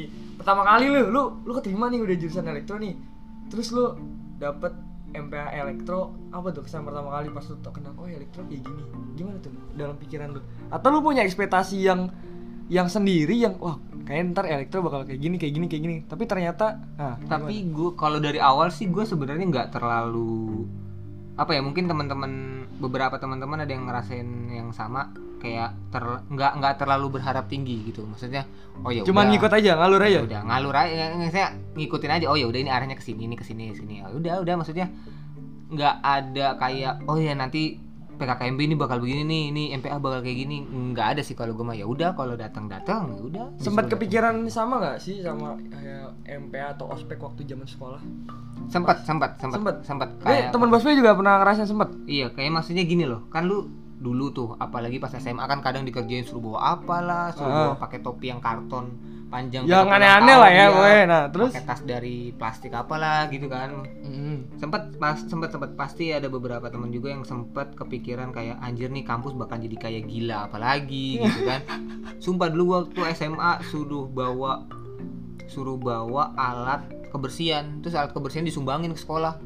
[0.42, 2.98] pertama kali lu lu lu keterima nih udah jurusan elektro nih.
[3.46, 3.94] Terus lu
[4.42, 4.74] dapet
[5.14, 8.82] MPA elektro apa tuh kesan pertama kali pas lu tau kenal oh elektro kayak gini?
[9.14, 10.42] Gimana tuh dalam pikiran lu?
[10.74, 12.10] Atau lu punya ekspektasi yang
[12.66, 15.96] yang sendiri yang wah kayaknya ntar elektro bakal kayak gini kayak gini kayak gini.
[16.10, 20.66] Tapi ternyata nah, tapi gue kalau dari awal sih gue sebenarnya nggak terlalu
[21.38, 22.32] apa ya mungkin teman-teman
[22.76, 25.08] beberapa teman-teman ada yang ngerasain yang sama
[25.42, 28.06] kayak ter nggak nggak terlalu berharap tinggi gitu.
[28.06, 28.46] Maksudnya
[28.86, 30.14] oh ya cuman udah, ngikut aja ngalur aja?
[30.14, 30.94] Ya udah ngalur aja.
[30.94, 34.00] Ya, maksudnya ngikutin aja oh ya udah ini arahnya ke sini ini ke sini sini.
[34.00, 34.86] Ya udah udah maksudnya
[35.72, 40.38] nggak ada kayak oh ya nanti PKKMB ini bakal begini nih ini MPA bakal kayak
[40.46, 40.62] gini.
[40.62, 41.74] Nggak ada sih kalau gue mah.
[41.74, 43.44] Ya udah kalau datang datang ya udah.
[43.58, 43.90] Sempat disuruh datang.
[43.98, 46.14] kepikiran sama nggak sih sama kayak
[46.46, 47.98] MPA atau ospek waktu zaman sekolah?
[48.70, 51.90] Sempat sempat sempat sempat Eh, teman bosnya juga pernah ngerasain sempet.
[52.06, 56.26] Iya, kayak maksudnya gini loh, kan lu dulu tuh, apalagi pas SMA kan kadang dikerjain
[56.26, 57.60] suruh bawa apalah, suruh Ah.
[57.70, 58.90] bawa pakai topi yang karton
[59.30, 59.64] panjang.
[59.64, 60.94] Yang aneh-aneh lah ya, gue.
[61.08, 61.54] Nah, terus?
[61.54, 63.86] pakai tas dari plastik apalah gitu kan.
[64.58, 69.00] Sempet pas sempet sempet pasti ada beberapa temen juga yang sempet kepikiran kayak anjir nih
[69.02, 71.62] kampus bakal jadi kayak gila apalagi gitu kan.
[72.24, 74.66] Sumpah dulu waktu SMA suruh bawa
[75.48, 79.36] suruh bawa alat kebersihan, terus alat kebersihan disumbangin ke sekolah.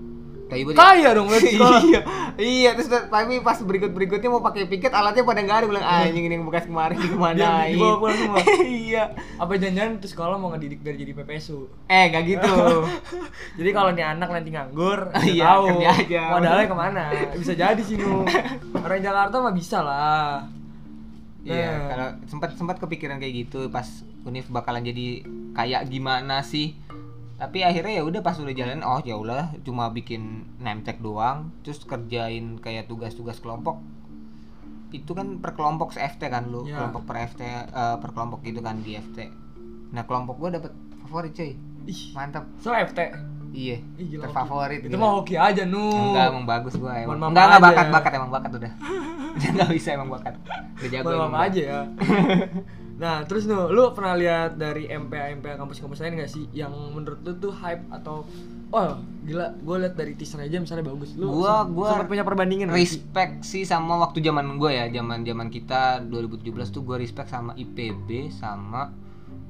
[0.46, 2.00] Tiba-tiba Kaya dong iya
[2.36, 6.22] iya terus tapi pas berikut berikutnya mau pakai piket alatnya pada nggak ada bilang anjing
[6.22, 8.38] ini yang bekas kemarin ke mana pulang semua.
[8.86, 11.66] iya Apa jangan-jangan tuh sekolah mau ngedidik biar jadi PPSU.
[11.84, 12.54] eh gak gitu
[13.58, 16.22] Jadi kalau nih anak nanti nganggur, Iya, tahu aja.
[16.30, 17.04] modalnya ke mana.
[17.34, 18.22] Bisa jadi sih nu.
[18.76, 20.46] Orang Jakarta mah bisa lah.
[21.42, 21.86] iya Nah.
[21.88, 23.86] kalau sempat sempat kepikiran kayak gitu pas
[24.22, 25.22] univ bakalan jadi
[25.54, 26.74] kayak gimana sih
[27.36, 30.22] tapi akhirnya ya udah pas udah jalan oh ya udah cuma bikin
[30.56, 33.76] name tag doang terus kerjain kayak tugas-tugas kelompok.
[34.88, 36.80] Itu kan per kelompok se-FT kan lu Iya.
[36.80, 37.60] kelompok per FT eh,
[37.96, 39.18] per kelompok gitu kan di FT
[39.86, 41.52] nah kelompok gua dapet favorit cuy
[41.84, 42.98] Ih, mantap so FT.
[43.52, 45.78] iya Ih, gila, terfavorit Itu mah hoki aja nu.
[46.10, 47.20] enggak emang bagus gua emang.
[47.22, 48.72] enggak enggak bakat bakat emang bakat udah.
[49.36, 50.34] Udah nggak bisa emang bakat.
[50.74, 51.80] Udah jago emang aja ya.
[52.96, 57.20] nah, terus nu, lu pernah lihat dari MPA MPA kampus-kampus lain gak sih yang menurut
[57.20, 58.24] lu tuh hype atau
[58.68, 58.88] oh
[59.22, 61.14] gila, gue lihat dari teaser aja misalnya bagus.
[61.14, 62.82] Lu Gua- sem- gua sempet punya perbandingan nggak sih?
[62.98, 67.52] respect sih sama waktu zaman gue ya zaman zaman kita 2017 tuh gue respect sama
[67.54, 68.90] IPB sama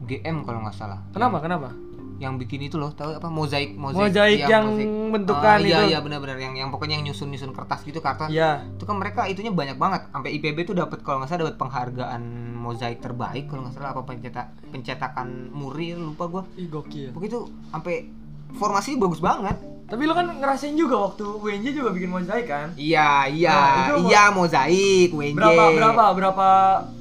[0.02, 1.40] GM kalau nggak salah Kenapa?
[1.40, 1.70] Kenapa?
[2.18, 4.66] Yang bikin itu loh tahu apa mozaik Mozaik Iya, yang
[5.10, 5.90] bentukan Ah, iya itu.
[5.90, 8.64] iya benar-benar yang yang pokoknya yang nyusun nyusun kertas gitu karton Iya.
[8.66, 12.22] itu kan mereka itunya banyak banget sampai IPB tuh dapat kalau nggak salah dapat penghargaan
[12.56, 17.12] mozaik terbaik kalau nggak salah apa pencetak pencetakan muri lupa gua Ih gokil.
[17.12, 18.08] begitu sampai
[18.54, 22.74] formasinya bagus banget Tapi lo kan ngerasain juga waktu UNJ juga bikin mozaik kan?
[22.74, 23.54] iya iya.
[23.94, 26.48] Nah, iya mozaik WNJ Berapa berapa berapa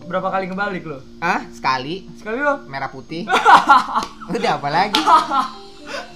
[0.06, 1.02] berapa kali ngebalik lo?
[1.18, 2.06] ah sekali.
[2.14, 2.62] Sekali lo?
[2.70, 3.26] merah putih.
[4.30, 5.02] Udah apa lagi?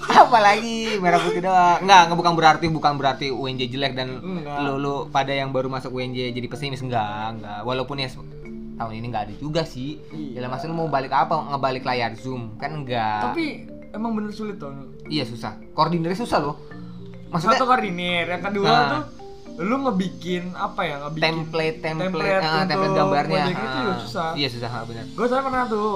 [0.09, 1.01] Apa lagi?
[1.01, 1.81] Merah putih doang.
[1.81, 4.61] Nggak nggak bukan berarti bukan berarti UNJ jelek dan Enggak.
[4.61, 6.85] lu lu pada yang baru masuk UNJ jadi pesimis.
[6.85, 7.65] Enggak enggak.
[7.65, 8.13] Walaupun ya
[8.77, 9.97] tahun ini nggak ada juga sih.
[10.13, 10.37] Iya.
[10.45, 11.33] dalam maksud mau balik apa?
[11.49, 12.53] Ngebalik layar zoom?
[12.61, 13.25] Kan enggak.
[13.25, 14.69] Tapi emang bener sulit tuh.
[15.09, 16.55] Iya susah koordinirnya susah loh
[17.27, 18.87] maksudnya Satu koordinir, yang kedua Nah.
[18.87, 19.03] tuh
[19.59, 23.99] lu ngebikin apa ya ngebikin template template template ah, template gambarnya mozaik itu juga ah.
[23.99, 24.29] susah.
[24.33, 25.91] iya susah ah, benar gue soalnya pernah tuh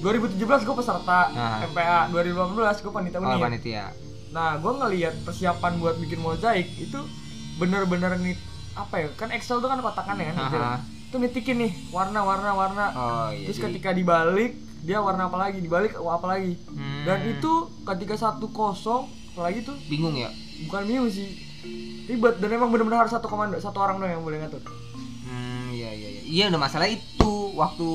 [0.00, 0.34] 2017
[0.66, 1.58] gue peserta Nah.
[1.64, 3.84] MPA 2018 gue panitia oh unir panitia
[4.28, 6.98] nah gue ngelihat persiapan buat bikin mozaik itu
[7.54, 8.34] bener-bener nih
[8.74, 10.58] apa ya kan Excel tuh kan kotakannya kan Excel.
[10.60, 10.76] Aha.
[10.82, 15.38] itu nitikin nih warna warna warna oh iya terus jadi- ketika dibalik dia warna apa
[15.38, 17.52] lagi dibalik oh, apa lagi Hmm, dan itu
[17.84, 20.30] ketika satu kosong apalagi tuh bingung ya
[20.64, 21.36] bukan bingung sih
[22.04, 24.62] ribet dan emang bener-bener harus satu komando satu orang doang yang boleh ngatur
[25.24, 26.22] Hmm, iya iya iya.
[26.22, 27.88] Iya udah masalah itu waktu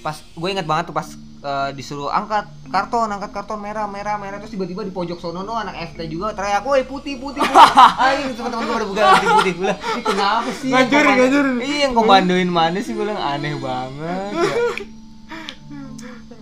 [0.00, 1.08] pas gue ingat banget tuh pas
[1.40, 5.54] eh, disuruh angkat karton, angkat karton merah, merah, merah terus tiba-tiba di pojok sono no
[5.54, 7.70] anak FT juga teriak, "Woi, putih, putih." putih."
[8.02, 9.52] Ayo teman-teman gue pada buka putih, putih.
[9.54, 11.56] Gue "Ini kenapa sih?" komando- ngancurin.
[11.62, 14.30] Iya, yang komandoin mana sih gue bilang aneh banget.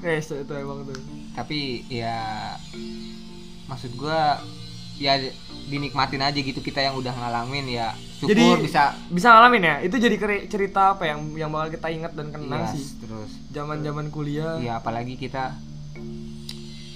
[0.03, 0.11] ya.
[0.19, 0.97] Yes, itu emang tuh
[1.33, 2.17] Tapi ya
[3.67, 4.21] maksud gue
[5.01, 5.17] ya
[5.67, 9.97] dinikmatin aja gitu kita yang udah ngalamin ya syukur Jadi- bisa bisa ngalamin ya itu
[9.97, 10.17] jadi
[10.47, 14.61] cerita apa yang yang bakal kita ingat dan kenang Yes, sih terus zaman zaman kuliah
[14.61, 15.57] Iya apalagi kita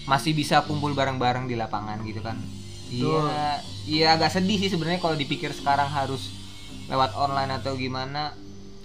[0.06, 2.38] masih bisa kumpul bareng-bareng di lapangan gitu kan.
[2.86, 3.58] Iya,
[3.90, 6.30] iya agak sedih sih sebenarnya kalau dipikir sekarang harus
[6.86, 8.30] lewat online atau gimana.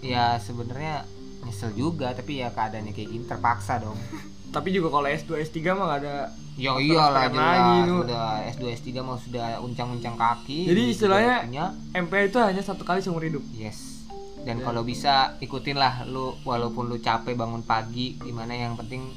[0.01, 1.05] Ya sebenarnya
[1.45, 3.97] nyesel juga tapi ya keadaannya kayak gini terpaksa dong.
[4.51, 6.15] tapi juga kalau S2 S3 mah gak ada
[6.59, 8.03] Ya iyalah lagi, Nu.
[8.03, 10.67] sudah S2 S3 mau sudah uncang-uncang kaki.
[10.67, 11.65] Jadi sudah istilahnya- punya.
[11.95, 13.41] MPA itu hanya satu kali seumur hidup.
[13.51, 14.05] Yes.
[14.43, 19.09] Dan Dan- kalau bisa ikutin lah lu walaupun lu capek bangun pagi gimana yang penting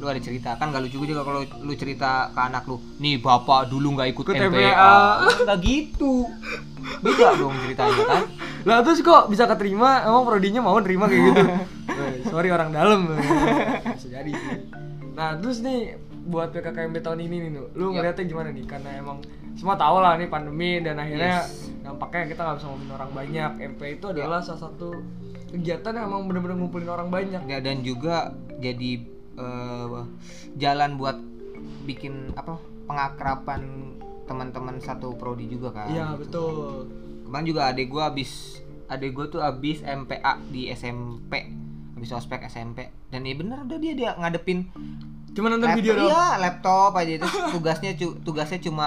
[0.00, 0.56] lu ada cerita.
[0.56, 4.24] Kan gak lucu juga kalau lu cerita ke anak lu nih bapak dulu nggak ikut
[4.26, 4.72] MPA
[5.44, 6.26] nggak gitu.
[6.98, 8.22] Beda dong ceritanya kan?
[8.68, 10.00] Lah terus kok bisa keterima?
[10.02, 11.42] Emang prodinya mau nerima kayak gitu?
[11.90, 13.08] Weh, sorry orang dalam.
[13.96, 14.59] Bisa jadi sih
[15.20, 18.00] nah terus nih buat PKKMB tahun ini nih lu Yap.
[18.00, 18.64] ngeliatnya gimana nih?
[18.64, 19.20] Karena emang
[19.52, 21.68] semua tahu lah nih pandemi dan akhirnya Yes.
[21.84, 23.50] dampaknya kita nggak bisa ngomongin orang banyak.
[23.76, 24.88] MPA itu adalah salah satu
[25.52, 27.42] kegiatan yang emang bener-bener ngumpulin orang banyak.
[27.44, 29.04] Ya, dan juga jadi
[29.36, 30.00] eh,
[30.56, 31.16] jalan buat
[31.84, 32.56] bikin apa
[32.88, 35.88] pengakraban teman-teman satu prodi juga kan.
[35.90, 36.20] Iya gitu.
[36.24, 36.74] betul.
[37.28, 41.60] Kemarin juga adek gua habis adek gua tuh habis MPA di SMP
[42.00, 44.72] habis ospek SMP dan ya bener udah dia dia ngadepin
[45.40, 46.06] cuma nonton laptop, video doang?
[46.06, 47.12] iya laptop aja.
[47.16, 48.86] Itu tugasnya cu- tugasnya cuma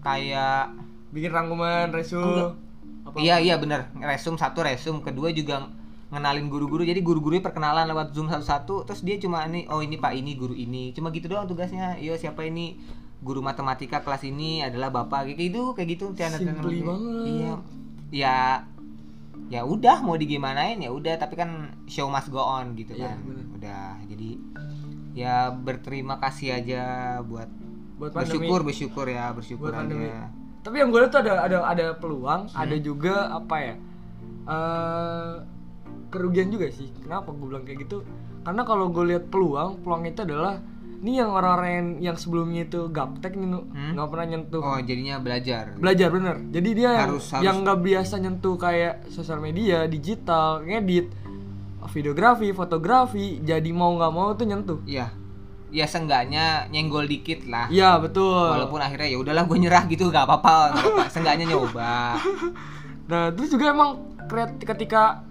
[0.00, 0.74] kayak
[1.08, 2.20] bikin rangkuman resu
[3.04, 3.16] apa?
[3.16, 3.88] Iya iya bener.
[3.96, 5.70] Resum satu resum kedua juga
[6.08, 6.82] ngenalin guru-guru.
[6.82, 8.84] Jadi guru-gurunya perkenalan lewat zoom satu-satu.
[8.84, 10.90] Terus dia cuma ini oh ini pak ini guru ini.
[10.90, 11.96] Cuma gitu doang tugasnya.
[11.96, 12.76] Iya siapa ini?
[13.18, 15.26] Guru matematika kelas ini adalah bapak.
[15.26, 16.06] Kayak gitu kayak gitu.
[16.12, 17.24] Tiana- banget.
[17.24, 17.52] iya.
[18.08, 18.36] Ya
[19.48, 21.16] ya udah mau digimanain ya udah.
[21.16, 21.50] Tapi kan
[21.84, 23.18] show must go on gitu Iya, kan.
[23.22, 23.44] bener.
[23.50, 24.28] udah jadi
[25.18, 26.82] ya berterima kasih aja
[27.20, 27.50] buat
[27.96, 28.46] buat pandemi.
[28.46, 30.06] bersyukur bersyukur ya bersyukur Buat pandemi.
[30.06, 32.60] aja tapi yang gue lihat tuh ada ada ada peluang Hmm.
[32.60, 33.74] ada juga apa ya
[34.46, 35.32] eh
[36.08, 38.00] kerugian juga sih kenapa gue bilang kayak gitu
[38.40, 40.56] karena kalau gue lihat peluang peluang itu adalah
[40.98, 43.92] ini yang orang-orang yang, yang sebelumnya itu gaptek nih Hmm?
[43.94, 47.24] nggak pernah nyentuh oh jadinya belajar belajar bener jadi dia yang harus.
[47.38, 51.12] yang nggak biasa nyentuh kayak sosial media digital ngedit
[51.88, 55.10] videografi fotografi jadi mau nggak mau tuh nyentuh Iya.
[55.68, 57.68] Ya seenggaknya nyenggol dikit lah.
[57.68, 60.72] iya betul Walaupun akhirnya ya udahlah gue nyerah gitu gak apa-apa.
[60.72, 61.02] apa-apa.
[61.08, 62.16] Seenggaknya nyoba.
[63.08, 64.04] Nah, terus juga emang
[64.60, 65.24] ketika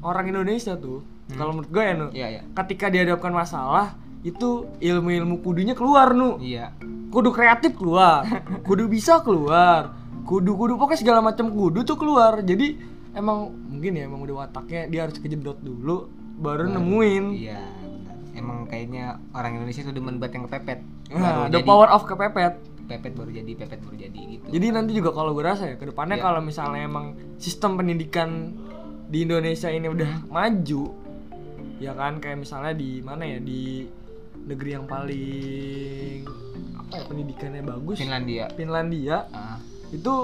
[0.00, 1.34] orang Indonesia tuh, Hmm.
[1.34, 2.42] kalau menurut gue ya, Nu, Iya, iya.
[2.54, 6.36] ketika dihadapkan masalah, itu ilmu-ilmu kudunya keluar, Nu.
[6.38, 6.76] Iya.
[7.08, 8.20] Kudu kreatif keluar,
[8.68, 12.44] kudu bisa keluar, kudu-kudu pokoknya segala macam kudu tuh keluar.
[12.44, 12.76] Jadi
[13.16, 17.24] emang mungkin ya emang udah wataknya dia harus kejedot dulu baru nemuin.
[17.32, 18.14] Iya, benar.
[18.32, 20.80] Emang kayaknya orang Indonesia tuh demen banget yang kepepet.
[21.08, 22.54] Nah, Baru the jadi power of kepepet.
[22.86, 24.46] pepet baru jadi, pepet baru jadi gitu.
[24.46, 26.24] Jadi nanti juga kalau gue rasa ya ke depannya Iya.
[26.24, 28.54] kalau misalnya emang sistem pendidikan
[29.06, 30.30] di Indonesia ini udah Hmm.
[30.30, 30.82] maju,
[31.78, 33.90] ya kan kayak misalnya di mana ya di
[34.38, 36.20] negeri yang paling
[36.76, 39.58] apa ya pendidikannya bagus Finlandia Finlandia Ah,
[39.90, 40.14] itu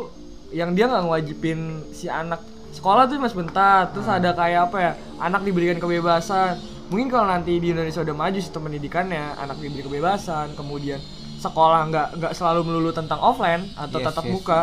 [0.50, 2.38] yang dia nggak ngewajibin si anak
[2.72, 4.16] sekolah tuh cuma sebentar terus Hmm.
[4.16, 6.56] ada kayak apa ya anak diberikan kebebasan.
[6.88, 11.00] Mungkin kalau nanti di Indonesia udah maju sistem pendidikannya anak diberi kebebasan kemudian
[11.38, 14.32] sekolah nggak nggak selalu melulu tentang offline atau Yes, tatap yes.
[14.32, 14.60] muka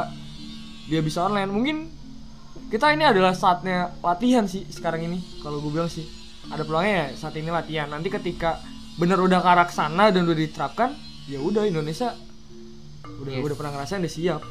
[0.85, 1.49] dia bisa online.
[1.49, 1.77] Mungkin
[2.69, 6.05] kita ini adalah saatnya latihan sih sekarang ini kalau gue bilang sih.
[6.49, 7.89] Ada peluangnya ya saat ini latihan.
[7.89, 8.57] Nanti ketika
[8.95, 10.93] bener udah ke arah sana dan udah diterapkan
[11.25, 12.13] ya udah Indonesia
[13.05, 13.43] udah Yes.
[13.43, 14.41] udah pernah ngerasain udah siap.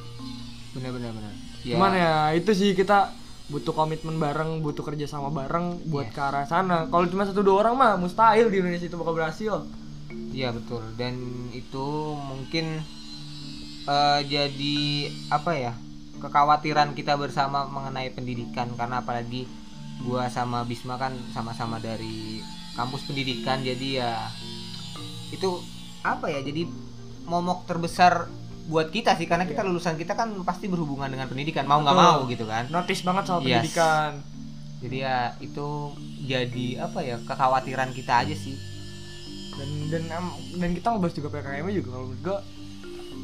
[0.74, 1.32] Bener bener bener.
[1.64, 3.10] Cuman ya itu sih kita
[3.48, 6.14] butuh komitmen bareng, butuh kerja sama bareng buat Yes.
[6.14, 6.84] ke arah sana.
[6.92, 9.64] Kalau cuma satu dua orang mah mustahil di Indonesia itu bakal berhasil.
[10.32, 11.18] Iya betul dan
[11.50, 12.84] itu mungkin
[13.88, 14.76] eh, jadi
[15.32, 15.72] apa ya
[16.20, 19.48] kekhawatiran kita bersama mengenai pendidikan karena apalagi
[20.04, 22.44] gua sama Bisma kan sama-sama dari
[22.78, 24.12] kampus pendidikan jadi ya
[25.34, 25.58] itu
[26.06, 26.70] apa ya jadi
[27.26, 28.30] momok terbesar
[28.68, 32.18] buat kita sih karena kita lulusan kita kan pasti berhubungan dengan pendidikan mau nggak mau
[32.26, 33.48] gitu kan Notice banget soal Yes.
[33.58, 34.10] pendidikan.
[34.78, 35.66] jadi ya itu
[36.22, 38.54] jadi apa ya kekhawatiran kita aja sih
[39.50, 40.22] Dan dan
[40.54, 42.38] dan kita ngebahas juga PKKMB juga kalau menurut gua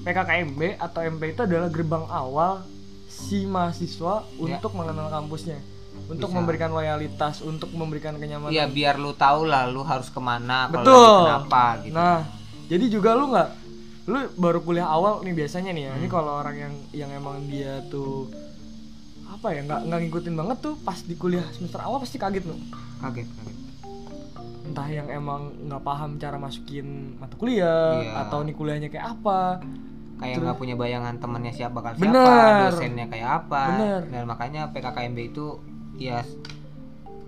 [0.02, 2.66] PKKMB atau MP itu adalah gerbang awal
[3.06, 4.42] si mahasiswa Ya.
[4.50, 5.62] untuk mengenal kampusnya,
[6.06, 6.36] untuk Bisa.
[6.36, 8.50] memberikan loyalitas, untuk memberikan kenyamanan.
[8.50, 11.94] Iya biar lu tahu lah lu harus ke mana kalau kenapa gitu.
[11.94, 12.26] Nah,
[12.66, 13.48] jadi juga lu nggak,
[14.04, 15.92] lu baru kuliah awal nih biasanya nih ya.
[15.94, 16.12] Ini Hmm.
[16.12, 18.28] kalau orang yang yang emang dia tuh
[19.26, 22.56] apa ya nggak nggak ngikutin banget tuh pas di kuliah semester awal pasti kaget lu.
[23.00, 23.58] kaget kaget.
[24.64, 28.12] Entah yang emang nggak paham cara masukin mata kuliah Iya.
[28.22, 29.60] atau nih kuliahnya kayak apa.
[30.14, 32.22] Kayak nggak punya bayangan temennya siapa bakal Bener.
[32.22, 33.62] siapa, dosennya kayak apa.
[33.72, 34.00] Bener.
[34.06, 35.46] Dan makanya PKKMB itu
[35.96, 36.22] ya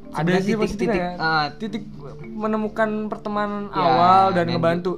[0.08, 1.12] Ada titik-titik ya.
[1.18, 1.84] ah, Titik
[2.26, 4.92] menemukan pertemanan Ya, awal dan dan ngebantu.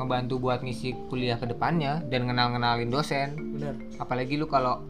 [0.00, 3.36] Ngebantu buat ngisi kuliah ke depannya dan kenal-kenalin dosen.
[3.52, 3.76] Bener.
[3.96, 4.80] Apalagi lu kalau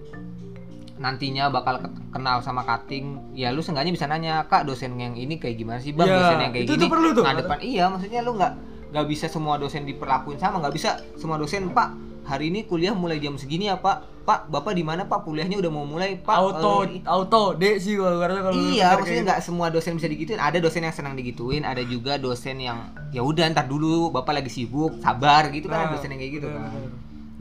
[0.96, 5.35] nantinya bakal ke- kenal sama cutting ya lu seenggaknya bisa nanya kak dosen yang ini
[5.35, 7.25] kayak gimana sih bang Iya, dosen yang kayak itu gini tuh perlu tuh.
[7.25, 8.53] ngadepan iya maksudnya lu nggak
[8.92, 11.88] nggak bisa semua dosen diperlakuin sama nggak bisa semua dosen pak
[12.31, 14.23] hari ini kuliah mulai jam segini ya pak.
[14.23, 15.27] Pak bapak di mana pak?
[15.27, 16.31] Kuliahnya udah mau mulai pak.
[16.38, 19.27] Auto Eh, auto D sih kalau kalau iya maksudnya gitu.
[19.27, 20.38] nggak semua dosen bisa digituin.
[20.38, 24.14] Ada dosen yang senang digituin ada juga dosen yang ya udah ntar dulu.
[24.14, 26.83] Bapak lagi sibuk sabar gitu kan ada dosen yang kayak gitu bener, kan.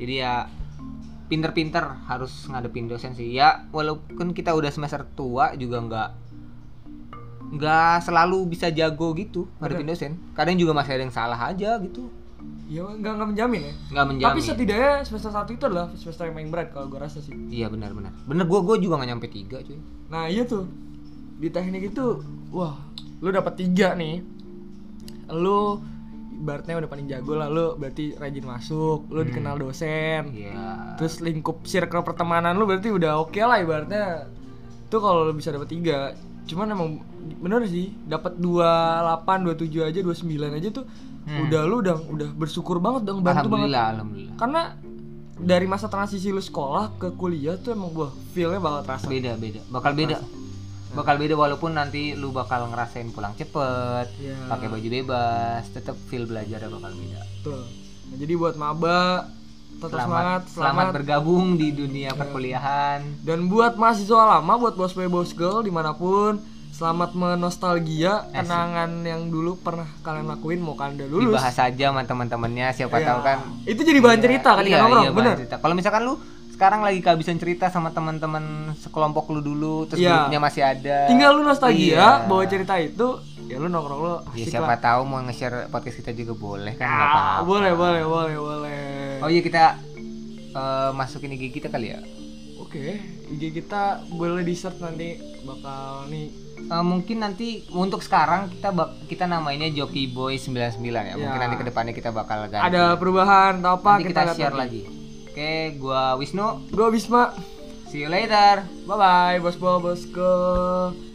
[0.01, 0.33] jadi ya
[1.29, 3.29] pinter-pinter harus ngadepin dosen sih.
[3.29, 6.09] Ya walaupun kita udah semester tua juga nggak
[7.49, 10.11] nggak selalu bisa jago gitu ngadepin dosen.
[10.33, 12.09] Kadang juga masih ada yang salah aja gitu
[12.69, 13.73] Ya nggak nggak menjamin ya.
[13.89, 14.29] nggak menjamin.
[14.29, 17.33] Tapi setidaknya semester satu itu adalah semester yang paling berat kalau gue rasa sih.
[17.49, 19.79] iya benar-benar bener gue gue juga nggak nyampe tiga cuy.
[20.13, 20.69] Nah iya tuh.
[21.39, 22.19] Di teknik itu,
[22.51, 22.75] wah,
[23.23, 24.19] lu dapat tiga nih,
[25.31, 25.79] lu
[26.39, 30.95] ibaratnya udah paling jago lah, lu berarti rajin masuk, lu dikenal dosen, iya.
[30.95, 34.27] terus lingkup circle pertemanan lu berarti udah oke lah ibaratnya.
[34.87, 36.15] Tuh kalau lu bisa dapat tiga,
[36.47, 36.89] cuman emang
[37.43, 40.85] bener sih, dapat 28, 27 aja, 29 aja tuh,
[41.29, 41.45] Hmm.
[41.45, 43.69] udah lu udah udah bersyukur banget dong, bantu banget.
[43.69, 44.61] alhamdulillah alhamdulillah Karena
[45.35, 49.05] dari masa transisi lu sekolah ke kuliah tuh emang gua feelnya bakal terasa.
[49.05, 50.17] beda beda bakal beda
[50.91, 54.35] bakal beda walaupun nanti lu bakal ngerasain pulang cepet Iya.
[54.47, 57.61] pakai baju bebas tetap feel belajarnya bakal beda Betul.
[58.03, 59.29] Nah, jadi buat maba
[59.71, 60.91] tetap selamat, semangat, selamat selamat.
[60.91, 65.93] bergabung di dunia perkuliahan Dan buat mahasiswa lama, buat bos boy bos girl di mana
[65.93, 66.41] pun,
[66.79, 68.39] selamat menostalgia Asik.
[68.39, 71.23] kenangan yang dulu pernah kalian lakuin mau kalian udah lulus.
[71.27, 73.05] dibahas aja sama teman-temannya siapa Iya.
[73.05, 73.37] tahu kan
[73.67, 75.35] Itu jadi bahan Iya, cerita kan iya, nongkrong, iya, bener.
[75.37, 75.55] cerita.
[75.59, 76.15] kalau misalkan lu
[76.49, 78.43] sekarang lagi kehabisan cerita sama teman-teman
[78.77, 80.23] sekelompok lu dulu terus Iya.
[80.23, 82.07] grupnya masih ada Tinggal lu nostalgia, Iya.
[82.25, 83.07] bawa cerita itu,
[83.41, 84.79] ya lu nongkrong lu Ya, siapa lah.
[84.79, 87.43] tahu mau nge-share podcast kita juga boleh kan nggak Ah, apa-apa.
[87.43, 88.83] boleh, boleh, boleh, boleh.
[89.19, 89.75] Oh iya kita
[90.49, 91.99] eh, masukin IG kita kali ya.
[92.57, 92.97] Oke,
[93.29, 96.27] IG kita boleh di search nanti bakal nih
[96.61, 101.15] Eh, mungkin nanti untuk sekarang kita bak- kita namainnya Joki Boy 99 ya.
[101.15, 101.43] Mungkin Ya.
[101.43, 102.67] nanti ke depannya kita bakal ganti.
[102.67, 104.61] ada perubahan atau apa nanti kita, lihat share nanti.
[104.61, 104.81] lagi.
[105.25, 106.47] Oke, gua Wisnu.
[106.69, 107.33] Gua Bisma.
[107.87, 108.61] See you later.
[108.85, 111.08] Bye bye, bos bos bosku.